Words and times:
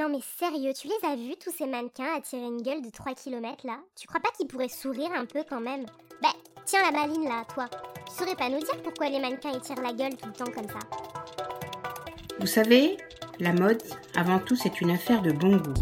Non 0.00 0.08
mais 0.08 0.20
sérieux, 0.38 0.72
tu 0.72 0.88
les 0.88 1.06
as 1.06 1.14
vus 1.14 1.36
tous 1.36 1.50
ces 1.50 1.66
mannequins 1.66 2.16
attirer 2.16 2.46
une 2.46 2.62
gueule 2.62 2.80
de 2.80 2.88
3 2.88 3.12
km 3.12 3.66
là? 3.66 3.80
Tu 4.00 4.06
crois 4.06 4.20
pas 4.20 4.30
qu'ils 4.30 4.46
pourraient 4.46 4.70
sourire 4.70 5.12
un 5.12 5.26
peu 5.26 5.44
quand 5.46 5.60
même? 5.60 5.84
Bah, 6.22 6.32
tiens 6.64 6.90
la 6.90 6.90
maline 6.90 7.24
là, 7.24 7.44
toi. 7.52 7.68
Tu 8.06 8.14
saurais 8.14 8.34
pas 8.34 8.48
nous 8.48 8.60
dire 8.60 8.80
pourquoi 8.82 9.10
les 9.10 9.20
mannequins 9.20 9.52
ils 9.52 9.60
tirent 9.60 9.82
la 9.82 9.92
gueule 9.92 10.16
tout 10.16 10.28
le 10.28 10.32
temps 10.32 10.50
comme 10.50 10.68
ça? 10.68 10.78
Vous 12.38 12.46
savez, 12.46 12.96
la 13.40 13.52
mode, 13.52 13.82
avant 14.16 14.38
tout, 14.38 14.56
c'est 14.56 14.80
une 14.80 14.90
affaire 14.90 15.20
de 15.20 15.32
bon 15.32 15.58
goût. 15.58 15.74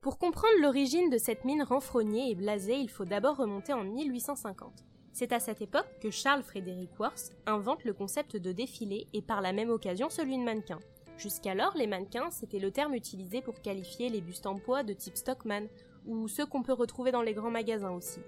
Pour 0.00 0.16
comprendre 0.16 0.62
l'origine 0.62 1.10
de 1.10 1.18
cette 1.18 1.44
mine 1.44 1.62
renfrognée 1.62 2.30
et 2.30 2.34
blasée, 2.34 2.76
il 2.76 2.88
faut 2.88 3.04
d'abord 3.04 3.36
remonter 3.36 3.74
en 3.74 3.84
1850. 3.84 4.82
C'est 5.14 5.32
à 5.32 5.38
cette 5.38 5.62
époque 5.62 5.86
que 6.00 6.10
Charles 6.10 6.42
Frédéric 6.42 6.98
Worth 6.98 7.30
invente 7.46 7.84
le 7.84 7.92
concept 7.92 8.36
de 8.36 8.50
défilé 8.50 9.06
et 9.12 9.22
par 9.22 9.42
la 9.42 9.52
même 9.52 9.70
occasion 9.70 10.10
celui 10.10 10.36
de 10.36 10.42
mannequin. 10.42 10.80
Jusqu'alors, 11.18 11.76
les 11.76 11.86
mannequins, 11.86 12.32
c'était 12.32 12.58
le 12.58 12.72
terme 12.72 12.94
utilisé 12.94 13.40
pour 13.40 13.62
qualifier 13.62 14.08
les 14.08 14.20
bustes 14.20 14.46
en 14.46 14.56
poids 14.56 14.82
de 14.82 14.92
type 14.92 15.16
Stockman, 15.16 15.68
ou 16.04 16.26
ceux 16.26 16.46
qu'on 16.46 16.64
peut 16.64 16.72
retrouver 16.72 17.12
dans 17.12 17.22
les 17.22 17.32
grands 17.32 17.52
magasins 17.52 17.92
aussi. 17.92 18.18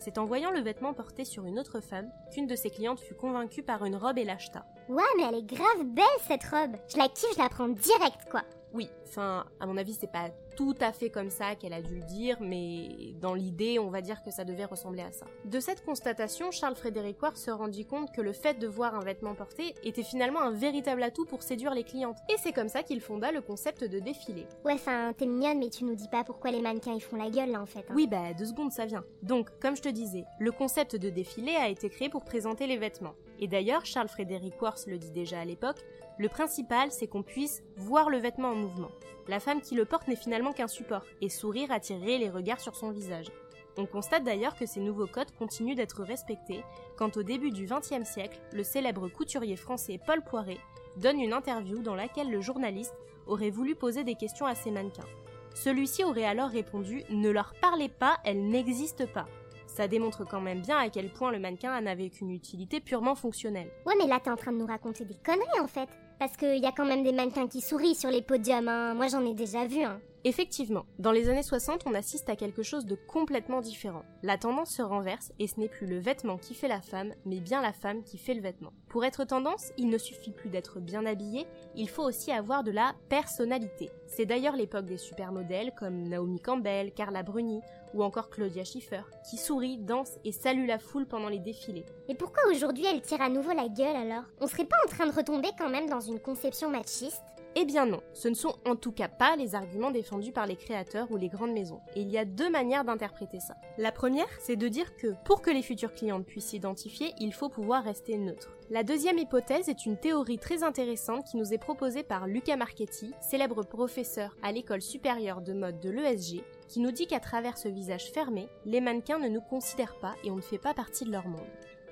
C'est 0.00 0.18
en 0.18 0.24
voyant 0.24 0.50
le 0.50 0.58
vêtement 0.58 0.92
porté 0.92 1.24
sur 1.24 1.46
une 1.46 1.60
autre 1.60 1.78
femme 1.78 2.10
qu'une 2.32 2.48
de 2.48 2.56
ses 2.56 2.70
clientes 2.70 2.98
fut 2.98 3.14
convaincue 3.14 3.62
par 3.62 3.84
une 3.84 3.94
robe 3.94 4.18
et 4.18 4.24
l'acheta. 4.24 4.66
Ouais, 4.88 5.04
mais 5.16 5.22
elle 5.28 5.36
est 5.36 5.46
grave 5.46 5.84
belle 5.84 6.04
cette 6.26 6.44
robe. 6.44 6.74
Je 6.92 6.98
la 6.98 7.08
kiffe, 7.08 7.34
je 7.36 7.42
la 7.42 7.48
prends 7.48 7.68
direct 7.68 8.28
quoi. 8.28 8.42
Oui, 8.72 8.88
enfin, 9.14 9.44
à 9.60 9.66
mon 9.66 9.76
avis, 9.76 9.94
c'est 9.94 10.10
pas 10.10 10.30
tout 10.56 10.74
à 10.80 10.92
fait 10.92 11.10
comme 11.10 11.30
ça 11.30 11.54
qu'elle 11.54 11.72
a 11.72 11.82
dû 11.82 11.96
le 11.96 12.02
dire, 12.02 12.36
mais 12.40 13.14
dans 13.20 13.34
l'idée, 13.34 13.78
on 13.78 13.90
va 13.90 14.00
dire 14.00 14.22
que 14.22 14.30
ça 14.30 14.44
devait 14.44 14.64
ressembler 14.64 15.02
à 15.02 15.12
ça. 15.12 15.26
De 15.44 15.58
cette 15.60 15.84
constatation, 15.84 16.50
Charles 16.50 16.76
Frédéric 16.76 17.20
Ward 17.22 17.36
se 17.36 17.50
rendit 17.50 17.86
compte 17.86 18.12
que 18.12 18.20
le 18.20 18.32
fait 18.32 18.58
de 18.58 18.66
voir 18.66 18.94
un 18.94 19.00
vêtement 19.00 19.34
porté 19.34 19.74
était 19.82 20.02
finalement 20.02 20.40
un 20.40 20.52
véritable 20.52 21.02
atout 21.02 21.24
pour 21.24 21.42
séduire 21.42 21.74
les 21.74 21.84
clientes. 21.84 22.18
Et 22.28 22.36
c'est 22.38 22.52
comme 22.52 22.68
ça 22.68 22.82
qu'il 22.82 23.00
fonda 23.00 23.32
le 23.32 23.40
concept 23.40 23.84
de 23.84 23.98
défilé. 23.98 24.46
Ouais, 24.64 24.74
enfin, 24.74 25.12
t'es 25.16 25.26
mignonne, 25.26 25.58
mais 25.58 25.70
tu 25.70 25.84
nous 25.84 25.94
dis 25.94 26.08
pas 26.08 26.24
pourquoi 26.24 26.50
les 26.50 26.60
mannequins 26.60 26.94
ils 26.94 27.00
font 27.02 27.16
la 27.16 27.30
gueule 27.30 27.50
là 27.50 27.60
en 27.60 27.66
fait. 27.66 27.80
hein. 27.88 27.94
Oui, 27.94 28.06
bah, 28.06 28.32
deux 28.36 28.46
secondes, 28.46 28.72
ça 28.72 28.86
vient. 28.86 29.04
Donc, 29.22 29.48
comme 29.60 29.76
je 29.76 29.82
te 29.82 29.88
disais, 29.88 30.24
le 30.38 30.52
concept 30.52 30.96
de 30.96 31.10
défilé 31.10 31.54
a 31.56 31.68
été 31.68 31.88
créé 31.88 32.08
pour 32.08 32.24
présenter 32.24 32.66
les 32.66 32.76
vêtements. 32.78 33.14
Et 33.40 33.48
d'ailleurs, 33.48 33.84
Charles 33.84 34.08
Frédéric 34.08 34.60
Worth 34.62 34.86
le 34.86 34.98
dit 34.98 35.10
déjà 35.10 35.40
à 35.40 35.44
l'époque, 35.44 35.84
le 36.18 36.28
principal, 36.28 36.92
c'est 36.92 37.08
qu'on 37.08 37.24
puisse 37.24 37.64
voir 37.76 38.08
le 38.08 38.18
vêtement 38.18 38.50
en 38.50 38.54
mouvement. 38.54 38.90
La 39.28 39.40
femme 39.40 39.60
qui 39.60 39.74
le 39.74 39.84
porte 39.84 40.08
n'est 40.08 40.16
finalement 40.16 40.52
qu'un 40.52 40.68
support, 40.68 41.04
et 41.20 41.28
sourire 41.28 41.72
attirerait 41.72 42.18
les 42.18 42.30
regards 42.30 42.60
sur 42.60 42.76
son 42.76 42.90
visage. 42.90 43.30
On 43.76 43.86
constate 43.86 44.24
d'ailleurs 44.24 44.56
que 44.56 44.66
ces 44.66 44.80
nouveaux 44.80 45.06
codes 45.06 45.32
continuent 45.36 45.74
d'être 45.74 46.04
respectés 46.04 46.62
quand 46.96 47.16
au 47.16 47.22
début 47.22 47.50
du 47.50 47.66
XXe 47.66 48.08
siècle, 48.08 48.40
le 48.52 48.62
célèbre 48.62 49.08
couturier 49.08 49.56
français 49.56 49.98
Paul 50.06 50.22
Poiret 50.22 50.58
donne 50.96 51.20
une 51.20 51.32
interview 51.32 51.82
dans 51.82 51.96
laquelle 51.96 52.30
le 52.30 52.40
journaliste 52.40 52.94
aurait 53.26 53.50
voulu 53.50 53.74
poser 53.74 54.04
des 54.04 54.14
questions 54.14 54.46
à 54.46 54.54
ses 54.54 54.70
mannequins. 54.70 55.08
Celui-ci 55.54 56.04
aurait 56.04 56.24
alors 56.24 56.50
répondu 56.50 57.02
Ne 57.10 57.30
leur 57.30 57.54
parlez 57.60 57.88
pas, 57.88 58.18
elles 58.24 58.46
n'existent 58.46 59.06
pas. 59.06 59.26
Ça 59.74 59.88
démontre 59.88 60.24
quand 60.24 60.40
même 60.40 60.60
bien 60.60 60.78
à 60.78 60.88
quel 60.88 61.12
point 61.12 61.32
le 61.32 61.40
mannequin 61.40 61.80
n'avait 61.80 62.08
qu'une 62.08 62.30
utilité 62.30 62.78
purement 62.78 63.16
fonctionnelle. 63.16 63.72
Ouais, 63.84 63.94
mais 63.98 64.06
là 64.06 64.20
t'es 64.22 64.30
en 64.30 64.36
train 64.36 64.52
de 64.52 64.58
nous 64.58 64.66
raconter 64.66 65.04
des 65.04 65.16
conneries 65.16 65.60
en 65.60 65.66
fait. 65.66 65.88
Parce 66.20 66.36
qu'il 66.36 66.62
y 66.62 66.66
a 66.66 66.70
quand 66.70 66.84
même 66.84 67.02
des 67.02 67.10
mannequins 67.10 67.48
qui 67.48 67.60
sourient 67.60 67.96
sur 67.96 68.08
les 68.08 68.22
podiums, 68.22 68.68
hein. 68.68 68.94
Moi 68.94 69.08
j'en 69.08 69.26
ai 69.26 69.34
déjà 69.34 69.66
vu, 69.66 69.82
hein. 69.82 70.00
Effectivement, 70.22 70.86
dans 71.00 71.10
les 71.10 71.28
années 71.28 71.42
60, 71.42 71.82
on 71.86 71.92
assiste 71.92 72.30
à 72.30 72.36
quelque 72.36 72.62
chose 72.62 72.86
de 72.86 72.94
complètement 72.94 73.60
différent. 73.60 74.04
La 74.22 74.38
tendance 74.38 74.70
se 74.70 74.80
renverse 74.80 75.32
et 75.40 75.48
ce 75.48 75.58
n'est 75.58 75.68
plus 75.68 75.88
le 75.88 75.98
vêtement 75.98 76.38
qui 76.38 76.54
fait 76.54 76.68
la 76.68 76.80
femme, 76.80 77.12
mais 77.26 77.40
bien 77.40 77.60
la 77.60 77.72
femme 77.72 78.04
qui 78.04 78.16
fait 78.16 78.32
le 78.32 78.40
vêtement. 78.40 78.72
Pour 78.88 79.04
être 79.04 79.24
tendance, 79.24 79.72
il 79.76 79.90
ne 79.90 79.98
suffit 79.98 80.30
plus 80.30 80.50
d'être 80.50 80.78
bien 80.78 81.04
habillé, 81.04 81.46
il 81.74 81.90
faut 81.90 82.04
aussi 82.04 82.30
avoir 82.30 82.62
de 82.62 82.70
la 82.70 82.94
personnalité. 83.08 83.90
C'est 84.06 84.24
d'ailleurs 84.24 84.56
l'époque 84.56 84.86
des 84.86 84.98
supermodèles 84.98 85.74
comme 85.76 86.08
Naomi 86.08 86.40
Campbell, 86.40 86.94
Carla 86.94 87.24
Bruni 87.24 87.60
ou 87.94 88.02
encore 88.02 88.28
Claudia 88.28 88.64
Schiffer, 88.64 89.02
qui 89.28 89.38
sourit, 89.38 89.78
danse 89.78 90.18
et 90.24 90.32
salue 90.32 90.66
la 90.66 90.78
foule 90.78 91.06
pendant 91.06 91.28
les 91.28 91.38
défilés. 91.38 91.86
Et 92.08 92.14
pourquoi 92.14 92.42
aujourd'hui 92.50 92.84
elle 92.84 93.00
tire 93.00 93.22
à 93.22 93.30
nouveau 93.30 93.52
la 93.52 93.68
gueule 93.68 93.96
alors? 93.96 94.24
On 94.40 94.46
serait 94.46 94.66
pas 94.66 94.76
en 94.84 94.90
train 94.90 95.06
de 95.06 95.14
retomber 95.14 95.48
quand 95.56 95.70
même 95.70 95.88
dans 95.88 96.00
une 96.00 96.20
conception 96.20 96.68
machiste? 96.68 97.22
Eh 97.56 97.64
bien 97.64 97.86
non, 97.86 98.00
ce 98.12 98.26
ne 98.26 98.34
sont 98.34 98.56
en 98.66 98.74
tout 98.74 98.90
cas 98.90 99.06
pas 99.06 99.36
les 99.36 99.54
arguments 99.54 99.92
défendus 99.92 100.32
par 100.32 100.44
les 100.44 100.56
créateurs 100.56 101.12
ou 101.12 101.16
les 101.16 101.28
grandes 101.28 101.52
maisons. 101.52 101.80
Et 101.94 102.00
il 102.00 102.10
y 102.10 102.18
a 102.18 102.24
deux 102.24 102.50
manières 102.50 102.84
d'interpréter 102.84 103.38
ça. 103.38 103.54
La 103.78 103.92
première, 103.92 104.26
c'est 104.40 104.56
de 104.56 104.66
dire 104.66 104.96
que 104.96 105.14
pour 105.24 105.40
que 105.40 105.52
les 105.52 105.62
futures 105.62 105.94
clientes 105.94 106.26
puissent 106.26 106.46
s'identifier, 106.48 107.12
il 107.20 107.32
faut 107.32 107.48
pouvoir 107.48 107.84
rester 107.84 108.18
neutre. 108.18 108.50
La 108.70 108.82
deuxième 108.82 109.18
hypothèse 109.18 109.68
est 109.68 109.86
une 109.86 109.96
théorie 109.96 110.38
très 110.38 110.64
intéressante 110.64 111.26
qui 111.26 111.36
nous 111.36 111.54
est 111.54 111.58
proposée 111.58 112.02
par 112.02 112.26
Luca 112.26 112.56
Marchetti, 112.56 113.12
célèbre 113.20 113.62
professeur 113.62 114.34
à 114.42 114.50
l'école 114.50 114.82
supérieure 114.82 115.40
de 115.40 115.52
mode 115.52 115.78
de 115.78 115.90
l'ESG, 115.90 116.42
qui 116.68 116.80
nous 116.80 116.92
dit 116.92 117.06
qu'à 117.06 117.20
travers 117.20 117.58
ce 117.58 117.68
visage 117.68 118.10
fermé, 118.12 118.48
les 118.64 118.80
mannequins 118.80 119.18
ne 119.18 119.28
nous 119.28 119.40
considèrent 119.40 119.98
pas 119.98 120.14
et 120.24 120.30
on 120.30 120.36
ne 120.36 120.40
fait 120.40 120.58
pas 120.58 120.74
partie 120.74 121.04
de 121.04 121.12
leur 121.12 121.28
monde. 121.28 121.40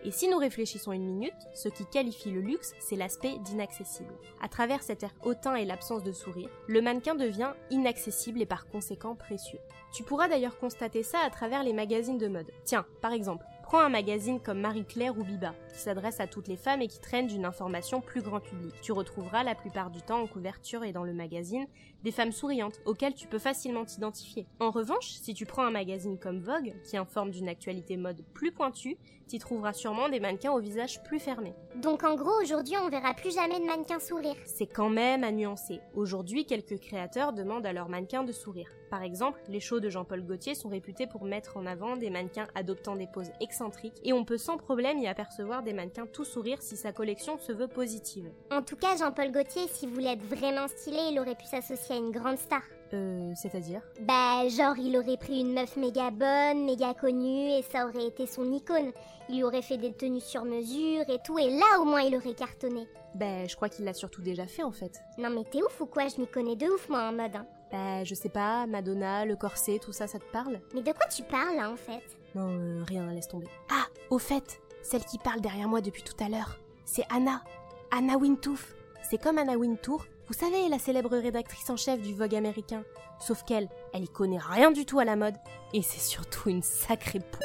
Et 0.05 0.11
si 0.11 0.29
nous 0.29 0.39
réfléchissons 0.39 0.93
une 0.93 1.07
minute, 1.07 1.33
ce 1.55 1.69
qui 1.69 1.87
qualifie 1.87 2.33
le 2.33 2.41
luxe, 2.41 2.75
c'est 2.81 2.97
l'aspect 2.97 3.39
d'inaccessible. 3.39 4.13
À 4.41 4.49
travers 4.49 4.83
cet 4.83 5.05
air 5.05 5.15
hautain 5.23 5.55
et 5.55 5.65
l'absence 5.65 6.03
de 6.03 6.11
sourire, 6.11 6.51
le 6.67 6.83
mannequin 6.83 7.15
devient 7.15 7.53
inaccessible 7.71 8.43
et 8.43 8.47
par 8.47 8.67
conséquent 8.67 9.15
précieux. 9.15 9.61
Tu 9.95 10.03
pourras 10.03 10.29
d'ailleurs 10.29 10.59
constater 10.59 11.05
ça 11.05 11.21
à 11.21 11.31
travers 11.31 11.63
les 11.63 11.73
magazines 11.73 12.19
de 12.19 12.27
mode. 12.27 12.51
Tiens, 12.65 12.85
par 13.01 13.13
exemple, 13.13 13.47
prends 13.73 13.81
un 13.81 13.89
magazine 13.89 14.39
comme 14.39 14.61
Marie-Claire 14.61 15.17
ou 15.17 15.25
Biba, 15.25 15.55
qui 15.73 15.79
s'adresse 15.79 16.21
à 16.21 16.27
toutes 16.27 16.47
les 16.47 16.59
femmes 16.59 16.83
et 16.83 16.89
qui 16.89 17.01
traîne 17.01 17.27
d'une 17.27 17.47
information 17.47 18.03
plus 18.03 18.21
grand 18.21 18.41
public. 18.41 18.75
Tu 18.83 18.93
retrouveras 18.93 19.45
la 19.45 19.55
plupart 19.55 19.91
du 19.91 20.03
temps 20.03 20.21
en 20.21 20.27
couverture 20.27 20.85
et 20.85 20.93
dans 20.93 21.05
le 21.05 21.15
magazine 21.15 21.65
des 22.03 22.11
femmes 22.11 22.33
souriantes, 22.33 22.81
auxquelles 22.85 23.15
tu 23.15 23.29
peux 23.29 23.39
facilement 23.39 23.87
t'identifier. 23.87 24.47
En 24.61 24.73
revanche, 24.73 25.07
si 25.07 25.33
tu 25.33 25.47
prends 25.47 25.65
un 25.65 25.71
magazine 25.71 26.19
comme 26.19 26.41
Vogue, 26.41 26.75
qui 26.85 26.99
informe 26.99 27.31
d'une 27.31 27.49
actualité 27.49 27.97
mode 27.97 28.23
plus 28.35 28.53
pointue, 28.53 28.99
t'y 29.27 29.39
trouveras 29.39 29.73
sûrement 29.73 30.11
des 30.11 30.21
mannequins 30.21 30.53
au 30.53 30.59
visage 30.59 31.03
plus 31.05 31.21
fermé. 31.21 31.55
Donc 31.77 32.03
en 32.03 32.17
gros 32.17 32.43
aujourd'hui 32.43 32.75
on 32.85 32.91
verra 32.91 33.15
plus 33.15 33.35
jamais 33.35 33.61
de 33.61 33.65
mannequins 33.65 34.01
sourire. 34.01 34.35
C'est 34.45 34.67
quand 34.67 34.91
même 34.91 35.25
à 35.25 35.31
nuancer. 35.31 35.81
Aujourd'hui, 35.95 36.45
quelques 36.45 36.79
créateurs 36.81 37.33
demandent 37.33 37.65
à 37.65 37.73
leurs 37.73 37.89
mannequins 37.89 38.25
de 38.25 38.33
sourire. 38.33 38.69
Par 38.91 39.03
exemple, 39.03 39.41
les 39.49 39.61
shows 39.61 39.81
de 39.81 39.89
Jean-Paul 39.89 40.23
Gaultier 40.23 40.55
sont 40.57 40.69
réputés 40.69 41.07
pour 41.07 41.25
mettre 41.25 41.57
en 41.57 41.65
avant 41.65 41.97
des 41.97 42.11
mannequins 42.11 42.49
adoptant 42.55 42.97
des 42.97 43.07
poses 43.07 43.31
excentriques 43.41 43.62
et 44.05 44.13
on 44.13 44.25
peut 44.25 44.39
sans 44.39 44.57
problème 44.57 44.99
y 44.99 45.07
apercevoir 45.07 45.63
des 45.63 45.73
mannequins 45.73 46.07
tout 46.07 46.25
sourire 46.25 46.59
si 46.61 46.77
sa 46.77 46.93
collection 46.93 47.39
se 47.39 47.53
veut 47.53 47.69
positive. 47.69 48.31
En 48.51 48.63
tout 48.63 48.77
cas 48.77 48.97
Jean-Paul 48.97 49.31
Gaultier 49.33 49.69
s'il 49.69 49.91
voulait 49.91 50.13
être 50.13 50.25
vraiment 50.25 50.69
stylé 50.69 50.99
il 51.11 51.19
aurait 51.21 51.35
pu 51.35 51.45
s'associer 51.45 51.97
à 51.97 51.99
une 51.99 52.11
grande 52.11 52.39
star. 52.39 52.63
Euh, 52.95 53.33
c'est-à-dire? 53.35 53.81
Bah 54.03 54.47
genre 54.49 54.77
il 54.79 54.97
aurait 54.99 55.17
pris 55.17 55.41
une 55.41 55.55
meuf 55.55 55.77
méga 55.77 56.11
bonne, 56.11 56.65
méga 56.65 56.93
connue 56.95 57.51
et 57.51 57.63
ça 57.63 57.87
aurait 57.87 58.07
été 58.07 58.27
son 58.27 58.53
icône. 58.53 58.93
Il 59.29 59.37
lui 59.37 59.45
aurait 59.45 59.63
fait 59.63 59.79
des 59.79 59.93
tenues 59.93 60.21
sur 60.21 60.45
mesure 60.45 61.09
et 61.09 61.19
tout 61.25 61.39
et 61.39 61.51
là 61.51 61.81
au 61.81 61.85
moins 61.85 62.03
il 62.03 62.15
aurait 62.17 62.35
cartonné. 62.35 62.87
Ben, 63.15 63.49
je 63.49 63.57
crois 63.57 63.69
qu'il 63.69 63.85
l'a 63.85 63.95
surtout 63.95 64.21
déjà 64.23 64.47
fait 64.47 64.63
en 64.63 64.73
fait. 64.73 65.01
Non 65.19 65.31
mais 65.31 65.45
t'es 65.45 65.63
ouf 65.63 65.81
ou 65.81 65.87
quoi? 65.87 66.09
Je 66.09 66.21
m'y 66.21 66.27
connais 66.27 66.57
de 66.57 66.67
ouf 66.67 66.89
moi 66.89 67.03
en 67.05 67.13
mode. 67.13 67.37
Hein. 67.37 67.47
Ben, 67.73 68.05
je 68.05 68.15
sais 68.15 68.29
pas, 68.29 68.67
Madonna, 68.67 69.25
le 69.25 69.35
corset, 69.35 69.79
tout 69.79 69.93
ça, 69.93 70.07
ça 70.07 70.19
te 70.19 70.31
parle? 70.31 70.61
Mais 70.75 70.83
de 70.83 70.93
quoi 70.93 71.07
tu 71.07 71.23
parles 71.23 71.57
là 71.57 71.71
en 71.71 71.77
fait? 71.77 72.03
Non, 72.35 72.51
euh, 72.51 72.85
rien, 72.87 73.11
laisse 73.13 73.29
tomber. 73.29 73.49
Ah, 73.71 73.87
au 74.11 74.19
fait, 74.19 74.61
celle 74.83 75.05
qui 75.05 75.19
parle 75.19 75.41
derrière 75.41 75.69
moi 75.69 75.81
depuis 75.81 76.03
tout 76.03 76.23
à 76.23 76.29
l'heure, 76.29 76.59
c'est 76.85 77.05
Anna. 77.11 77.43
Anna 77.91 78.17
Wintouf. 78.19 78.75
C'est 79.09 79.21
comme 79.21 79.39
Anna 79.39 79.57
Wintour, 79.57 80.05
vous 80.29 80.35
savez, 80.35 80.69
la 80.69 80.79
célèbre 80.79 81.17
rédactrice 81.17 81.69
en 81.71 81.77
chef 81.77 82.01
du 82.01 82.15
Vogue 82.15 82.35
américain. 82.35 82.85
Sauf 83.19 83.43
qu'elle, 83.43 83.69
elle 83.93 84.05
y 84.05 84.09
connaît 84.09 84.39
rien 84.39 84.71
du 84.71 84.85
tout 84.85 84.99
à 84.99 85.05
la 85.05 85.17
mode. 85.17 85.37
Et 85.73 85.83
c'est 85.83 86.01
surtout 86.01 86.51
une 86.51 86.63
sacrée 86.63 87.21
p... 87.21 87.39